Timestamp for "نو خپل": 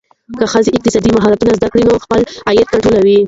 1.87-2.21